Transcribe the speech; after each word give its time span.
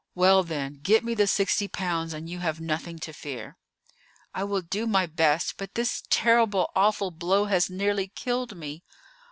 "Well, 0.15 0.41
then, 0.43 0.79
get 0.81 1.03
me 1.03 1.13
the 1.13 1.27
sixty 1.27 1.67
pounds, 1.67 2.11
and 2.11 2.27
you 2.27 2.39
have 2.39 2.59
nothing 2.59 2.97
to 2.97 3.13
fear." 3.13 3.59
"I 4.33 4.43
will 4.43 4.63
do 4.63 4.87
my 4.87 5.05
best; 5.05 5.57
but 5.57 5.75
this 5.75 6.01
terrible, 6.09 6.71
awful 6.75 7.11
blow 7.11 7.45
has 7.45 7.69
nearly 7.69 8.07
killed 8.15 8.57
me." 8.57 8.81